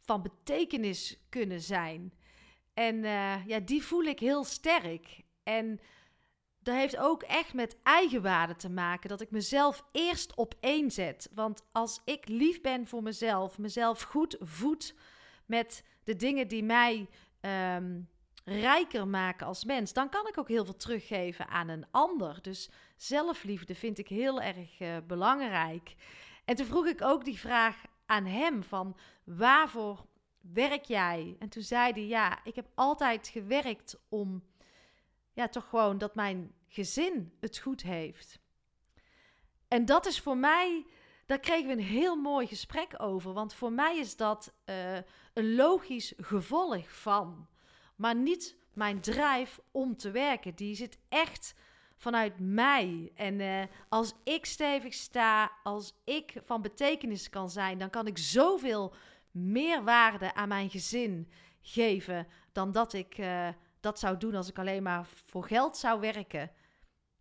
van 0.10 0.22
betekenis 0.22 1.18
kunnen 1.30 1.62
zijn. 1.62 2.14
En 2.74 2.96
uh, 2.96 3.46
ja, 3.48 3.60
die 3.60 3.84
voel 3.84 4.04
ik 4.04 4.20
heel 4.20 4.44
sterk. 4.44 5.22
En 5.44 5.80
dat 6.60 6.76
heeft 6.76 6.98
ook 6.98 7.24
echt 7.24 7.54
met 7.54 7.78
eigenwaarde 7.84 8.56
te 8.56 8.70
maken. 8.70 9.10
Dat 9.10 9.22
ik 9.22 9.32
mezelf 9.32 9.84
eerst 9.92 10.36
op 10.36 10.56
één 10.60 10.92
zet. 10.92 11.30
Want 11.34 11.64
als 11.72 12.02
ik 12.06 12.28
lief 12.28 12.62
ben 12.62 12.88
voor 12.88 13.04
mezelf, 13.04 13.58
mezelf 13.58 14.02
goed 14.02 14.38
voed 14.40 14.96
met 15.46 15.84
de 16.04 16.16
dingen 16.16 16.48
die 16.48 16.64
mij 16.64 17.08
um, 17.76 18.10
rijker 18.46 19.08
maken 19.08 19.48
als 19.48 19.66
mens, 19.66 19.94
dan 19.94 20.10
kan 20.10 20.28
ik 20.28 20.38
ook 20.38 20.48
heel 20.48 20.66
veel 20.66 20.78
teruggeven 20.78 21.48
aan 21.48 21.70
een 21.70 21.86
ander. 21.92 22.42
Dus 22.42 22.70
zelfliefde 22.96 23.76
vind 23.76 23.98
ik 23.98 24.08
heel 24.08 24.42
erg 24.42 24.80
uh, 24.80 24.98
belangrijk. 25.08 25.96
En 26.46 26.56
toen 26.56 26.66
vroeg 26.66 26.86
ik 26.86 27.02
ook 27.02 27.26
die 27.26 27.40
vraag 27.40 27.82
aan 28.10 28.26
hem 28.26 28.64
van 28.64 28.98
waarvoor 29.24 30.06
werk 30.42 30.84
jij? 30.84 31.36
En 31.40 31.50
toen 31.50 31.64
zei 31.64 31.92
hij 31.92 32.06
ja, 32.06 32.44
ik 32.44 32.56
heb 32.56 32.68
altijd 32.76 33.28
gewerkt 33.28 34.00
om 34.10 34.44
ja, 35.34 35.48
toch 35.48 35.70
gewoon 35.70 35.98
dat 35.98 36.16
mijn 36.16 36.54
gezin 36.68 37.34
het 37.40 37.58
goed 37.58 37.82
heeft. 37.82 38.40
En 39.68 39.86
dat 39.86 40.06
is 40.06 40.20
voor 40.20 40.38
mij 40.38 40.86
daar 41.30 41.40
kregen 41.40 41.68
we 41.68 41.74
een 41.74 41.80
heel 41.80 42.16
mooi 42.16 42.48
gesprek 42.48 42.94
over. 42.98 43.34
Want 43.34 43.54
voor 43.54 43.72
mij 43.72 43.98
is 43.98 44.16
dat 44.16 44.54
uh, 44.66 44.96
een 45.34 45.56
logisch 45.56 46.14
gevolg 46.18 47.00
van. 47.00 47.48
Maar 47.96 48.16
niet 48.16 48.58
mijn 48.74 49.02
drijf 49.02 49.60
om 49.72 49.98
te 49.98 50.12
werken. 50.12 50.56
Die 50.56 50.76
zit 50.76 51.00
echt 51.10 51.56
vanuit 52.00 52.40
mij. 52.40 53.12
En 53.16 53.40
uh, 53.40 53.64
als 53.90 54.14
ik 54.24 54.46
stevig 54.46 54.94
sta, 54.94 55.52
als 55.64 55.94
ik 56.04 56.34
van 56.46 56.62
betekenis 56.62 57.30
kan 57.30 57.50
zijn, 57.50 57.78
dan 57.78 57.90
kan 57.90 58.08
ik 58.08 58.18
zoveel 58.18 58.94
meer 59.32 59.84
waarde 59.84 60.34
aan 60.34 60.48
mijn 60.48 60.70
gezin 60.70 61.30
geven 61.62 62.28
dan 62.52 62.72
dat 62.72 62.94
ik 62.94 63.18
uh, 63.18 63.48
dat 63.80 64.00
zou 64.00 64.18
doen 64.18 64.36
als 64.36 64.50
ik 64.50 64.60
alleen 64.60 64.84
maar 64.84 65.06
voor 65.26 65.44
geld 65.44 65.78
zou 65.78 66.00
werken. 66.00 66.52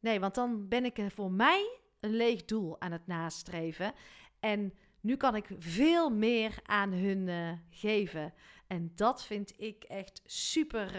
Nee, 0.01 0.21
want 0.21 0.35
dan 0.35 0.69
ben 0.69 0.85
ik 0.85 1.01
voor 1.15 1.31
mij 1.31 1.79
een 2.01 2.17
leeg 2.17 2.45
doel 2.45 2.81
aan 2.81 2.93
het 2.93 3.07
nastreven. 3.07 3.93
En 4.41 4.75
nu 5.01 5.17
kan 5.17 5.37
ik 5.37 5.49
veel 5.59 6.11
meer 6.11 6.59
aan 6.63 6.93
hun 6.93 7.27
uh, 7.27 7.53
geven. 7.71 8.35
En 8.67 8.93
dat 8.95 9.25
vind 9.25 9.53
ik 9.57 9.85
echt 9.85 10.23
super 10.25 10.93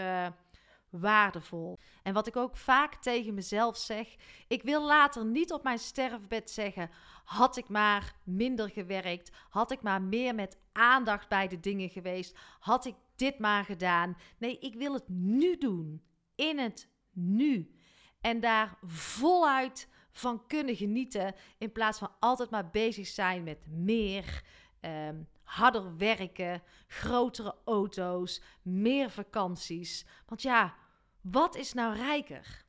waardevol. 0.90 1.78
En 2.04 2.14
wat 2.14 2.28
ik 2.28 2.36
ook 2.36 2.58
vaak 2.58 2.96
tegen 2.96 3.34
mezelf 3.34 3.78
zeg: 3.78 4.16
ik 4.48 4.64
wil 4.64 4.86
later 4.86 5.26
niet 5.26 5.54
op 5.54 5.64
mijn 5.64 5.80
sterfbed 5.80 6.52
zeggen: 6.52 6.90
had 7.24 7.58
ik 7.58 7.70
maar 7.70 8.16
minder 8.24 8.70
gewerkt, 8.70 9.32
had 9.50 9.72
ik 9.72 9.82
maar 9.82 10.02
meer 10.02 10.36
met 10.36 10.58
aandacht 10.72 11.30
bij 11.30 11.48
de 11.48 11.60
dingen 11.60 11.90
geweest, 11.90 12.38
had 12.60 12.86
ik 12.86 12.96
dit 13.16 13.40
maar 13.40 13.66
gedaan. 13.66 14.18
Nee, 14.38 14.60
ik 14.60 14.76
wil 14.76 14.94
het 14.94 15.10
nu 15.10 15.58
doen. 15.58 16.04
in 16.36 16.60
het 16.60 16.90
nu. 17.12 17.74
En 18.22 18.40
daar 18.40 18.78
voluit 18.86 19.90
van 20.12 20.46
kunnen 20.48 20.76
genieten. 20.76 21.36
In 21.58 21.72
plaats 21.72 22.00
van 22.00 22.12
altijd 22.20 22.50
maar 22.50 22.70
bezig 22.70 23.08
zijn 23.08 23.44
met 23.44 23.68
meer, 23.68 24.44
um, 24.82 25.28
harder 25.44 25.98
werken, 25.98 26.62
grotere 26.88 27.56
auto's, 27.66 28.42
meer 28.62 29.10
vakanties. 29.10 30.06
Want 30.26 30.42
ja, 30.42 30.76
wat 31.22 31.56
is 31.56 31.74
nou 31.74 31.96
rijker? 31.96 32.66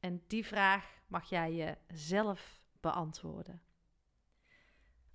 En 0.00 0.22
die 0.26 0.46
vraag 0.46 0.84
mag 1.06 1.28
jij 1.28 1.76
jezelf 1.88 2.60
beantwoorden. 2.80 3.62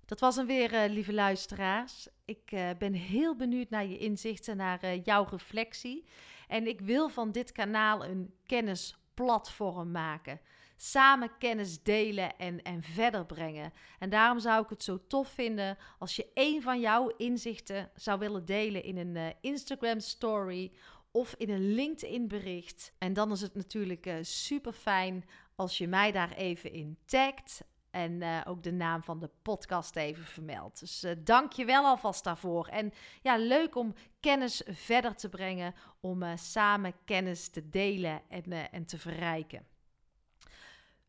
Dat 0.04 0.20
was 0.20 0.36
hem 0.36 0.46
weer, 0.46 0.72
uh, 0.72 0.92
lieve 0.92 1.12
luisteraars. 1.12 2.08
Ik 2.24 2.52
uh, 2.52 2.70
ben 2.78 2.92
heel 2.92 3.36
benieuwd 3.36 3.70
naar 3.70 3.86
je 3.86 3.98
inzichten, 3.98 4.56
naar 4.56 4.84
uh, 4.84 5.04
jouw 5.04 5.24
reflectie. 5.24 6.08
En 6.48 6.66
ik 6.66 6.80
wil 6.80 7.08
van 7.08 7.32
dit 7.32 7.52
kanaal 7.52 8.04
een 8.04 8.34
kennisplatform 8.46 9.90
maken. 9.90 10.40
Samen 10.82 11.30
kennis 11.38 11.82
delen 11.82 12.38
en, 12.38 12.62
en 12.62 12.82
verder 12.82 13.26
brengen. 13.26 13.72
En 13.98 14.10
daarom 14.10 14.38
zou 14.38 14.62
ik 14.62 14.70
het 14.70 14.82
zo 14.82 15.06
tof 15.06 15.28
vinden 15.28 15.78
als 15.98 16.16
je 16.16 16.30
een 16.34 16.62
van 16.62 16.80
jouw 16.80 17.08
inzichten 17.16 17.90
zou 17.94 18.18
willen 18.18 18.44
delen 18.44 18.82
in 18.82 18.96
een 18.96 19.34
Instagram 19.40 20.00
story 20.00 20.72
of 21.10 21.34
in 21.34 21.50
een 21.50 21.74
LinkedIn 21.74 22.28
bericht. 22.28 22.92
En 22.98 23.12
dan 23.12 23.32
is 23.32 23.40
het 23.40 23.54
natuurlijk 23.54 24.18
super 24.20 24.72
fijn 24.72 25.24
als 25.54 25.78
je 25.78 25.88
mij 25.88 26.12
daar 26.12 26.32
even 26.32 26.72
in 26.72 26.98
tagt. 27.04 27.60
En 27.90 28.12
uh, 28.12 28.40
ook 28.44 28.62
de 28.62 28.72
naam 28.72 29.02
van 29.02 29.18
de 29.18 29.30
podcast 29.42 29.96
even 29.96 30.24
vermeld. 30.24 30.80
Dus 30.80 31.06
dank 31.24 31.52
je 31.52 31.64
wel 31.64 31.84
alvast 31.84 32.24
daarvoor. 32.24 32.66
En 32.66 32.92
ja, 33.22 33.36
leuk 33.36 33.76
om 33.76 33.94
kennis 34.20 34.62
verder 34.66 35.14
te 35.14 35.28
brengen. 35.28 35.74
Om 36.00 36.36
samen 36.36 36.94
kennis 37.04 37.48
te 37.48 37.68
delen 37.68 38.22
en, 38.28 38.72
en 38.72 38.86
te 38.86 38.98
verrijken. 38.98 39.69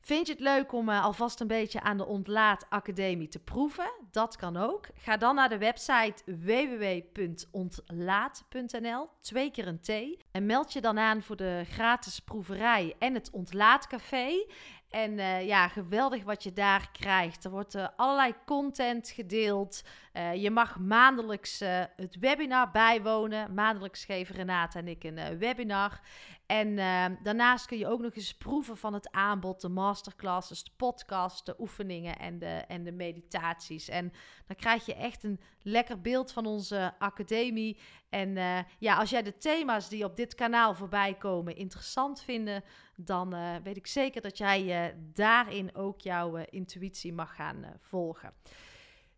Vind 0.01 0.27
je 0.27 0.33
het 0.33 0.41
leuk 0.41 0.71
om 0.71 0.89
uh, 0.89 1.03
alvast 1.03 1.39
een 1.39 1.47
beetje 1.47 1.81
aan 1.81 1.97
de 1.97 2.05
Ontlaat 2.05 2.65
Academie 2.69 3.27
te 3.27 3.39
proeven? 3.39 3.91
Dat 4.11 4.35
kan 4.35 4.57
ook. 4.57 4.87
Ga 4.93 5.17
dan 5.17 5.35
naar 5.35 5.49
de 5.49 5.57
website 5.57 6.23
www.ontlaat.nl, 6.25 9.09
twee 9.21 9.51
keer 9.51 9.67
een 9.67 9.81
T. 9.81 9.89
En 10.31 10.45
meld 10.45 10.73
je 10.73 10.81
dan 10.81 10.99
aan 10.99 11.21
voor 11.21 11.35
de 11.35 11.63
gratis 11.69 12.19
proeverij 12.19 12.95
en 12.99 13.13
het 13.13 13.29
Ontlaatcafé. 13.31 14.45
En 14.91 15.11
uh, 15.11 15.45
ja, 15.47 15.67
geweldig 15.67 16.23
wat 16.23 16.43
je 16.43 16.53
daar 16.53 16.89
krijgt. 16.91 17.43
Er 17.43 17.51
wordt 17.51 17.75
uh, 17.75 17.87
allerlei 17.95 18.33
content 18.45 19.09
gedeeld. 19.09 19.83
Uh, 20.13 20.35
je 20.35 20.51
mag 20.51 20.79
maandelijks 20.79 21.59
het 21.95 22.17
webinar 22.19 22.71
bijwonen. 22.71 23.53
Maandelijks 23.53 24.05
geven 24.05 24.35
Renate 24.35 24.77
en 24.77 24.87
ik 24.87 25.03
een 25.03 25.37
webinar. 25.37 26.01
En 26.45 26.75
daarnaast 27.23 27.65
kun 27.65 27.77
je 27.77 27.87
ook 27.87 28.01
nog 28.01 28.15
eens 28.15 28.37
proeven 28.37 28.77
van 28.77 28.93
het 28.93 29.11
aanbod, 29.11 29.61
de 29.61 29.69
masterclasses, 29.69 30.63
de 30.63 30.71
podcasts, 30.75 31.43
de 31.43 31.55
oefeningen 31.59 32.19
en 32.19 32.39
de, 32.39 32.45
en 32.45 32.83
de 32.83 32.91
meditaties. 32.91 33.89
En 33.89 34.13
dan 34.47 34.55
krijg 34.55 34.85
je 34.85 34.95
echt 34.95 35.23
een 35.23 35.39
lekker 35.61 36.01
beeld 36.01 36.31
van 36.31 36.45
onze 36.45 36.93
academie. 36.99 37.79
En 38.09 38.37
ja, 38.79 38.95
als 38.95 39.09
jij 39.09 39.23
de 39.23 39.37
thema's 39.37 39.89
die 39.89 40.05
op 40.05 40.15
dit 40.15 40.35
kanaal 40.35 40.75
voorbij 40.75 41.13
komen 41.13 41.55
interessant 41.55 42.21
vinden, 42.21 42.63
dan 43.05 43.35
uh, 43.35 43.55
weet 43.63 43.77
ik 43.77 43.87
zeker 43.87 44.21
dat 44.21 44.37
jij 44.37 44.87
uh, 44.89 44.95
daarin 45.13 45.75
ook 45.75 46.01
jouw 46.01 46.37
uh, 46.37 46.43
intuïtie 46.49 47.13
mag 47.13 47.35
gaan 47.35 47.65
volgen. 47.79 48.33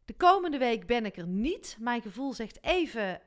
De 0.05 0.13
komende 0.13 0.57
week 0.57 0.87
ben 0.87 1.05
ik 1.05 1.17
er 1.17 1.27
niet. 1.27 1.77
Mijn 1.79 2.01
gevoel 2.01 2.33
zegt 2.33 2.63
even 2.63 3.21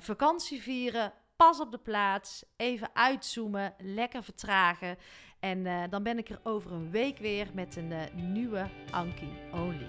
vakantie 0.00 0.62
vieren. 0.62 1.12
Pas 1.36 1.60
op 1.60 1.70
de 1.70 1.78
plaats. 1.78 2.44
Even 2.56 2.90
uitzoomen. 2.92 3.74
Lekker 3.78 4.22
vertragen. 4.22 4.96
En 5.40 5.90
dan 5.90 6.02
ben 6.02 6.18
ik 6.18 6.28
er 6.28 6.40
over 6.42 6.72
een 6.72 6.90
week 6.90 7.18
weer 7.18 7.48
met 7.54 7.76
een 7.76 7.92
nieuwe 8.32 8.68
Anki 8.90 9.28
Only. 9.52 9.86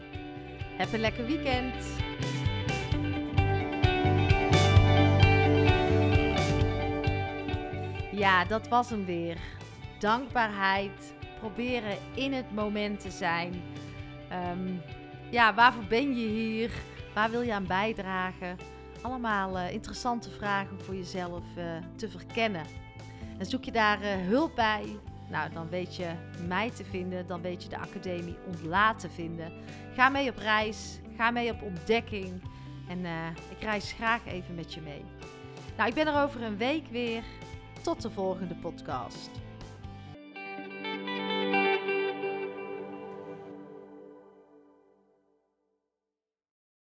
Heb 0.77 0.93
een 0.93 0.99
lekker 0.99 1.25
weekend. 1.25 1.75
Ja, 8.12 8.45
dat 8.45 8.67
was 8.67 8.89
hem 8.89 9.05
weer 9.05 9.38
dankbaarheid, 9.99 11.13
proberen 11.39 11.97
in 12.15 12.33
het 12.33 12.53
moment 12.53 12.99
te 12.99 13.12
zijn. 13.12 13.62
Ehm, 14.29 14.73
ja, 15.29 15.53
waarvoor 15.53 15.83
ben 15.83 16.17
je 16.17 16.27
hier? 16.27 16.71
Waar 17.13 17.31
wil 17.31 17.41
je 17.41 17.53
aan 17.53 17.67
bijdragen? 17.67 18.57
Allemaal 19.01 19.57
uh, 19.57 19.71
interessante 19.71 20.29
vragen 20.29 20.81
voor 20.81 20.95
jezelf 20.95 21.43
uh, 21.57 21.63
te 21.95 22.09
verkennen. 22.09 22.65
En 23.38 23.45
zoek 23.45 23.63
je 23.63 23.71
daar 23.71 24.01
uh, 24.01 24.27
hulp 24.27 24.55
bij? 24.55 24.85
Nou, 25.29 25.53
dan 25.53 25.69
weet 25.69 25.95
je 25.95 26.12
mij 26.47 26.69
te 26.71 26.83
vinden, 26.83 27.27
dan 27.27 27.41
weet 27.41 27.63
je 27.63 27.69
de 27.69 27.77
academie 27.77 28.38
ontlaat 28.47 28.99
te 28.99 29.09
vinden. 29.09 29.51
Ga 29.93 30.09
mee 30.09 30.29
op 30.29 30.38
reis, 30.38 30.99
ga 31.17 31.31
mee 31.31 31.51
op 31.51 31.62
ontdekking 31.62 32.41
en 32.88 33.05
ik 33.49 33.62
reis 33.62 33.91
graag 33.91 34.25
even 34.25 34.55
met 34.55 34.73
je 34.73 34.81
mee. 34.81 35.05
Nou, 35.77 35.89
ik 35.89 35.95
ben 35.95 36.07
er 36.07 36.23
over 36.23 36.43
een 36.43 36.57
week 36.57 36.88
weer. 36.88 37.23
Tot 37.81 38.01
de 38.01 38.09
volgende 38.09 38.55
podcast. 38.55 39.29